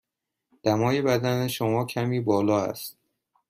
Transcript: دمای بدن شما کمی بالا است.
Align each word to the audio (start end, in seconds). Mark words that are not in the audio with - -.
دمای 0.63 1.01
بدن 1.01 1.47
شما 1.47 1.85
کمی 1.85 2.19
بالا 2.19 2.61
است. 2.63 2.97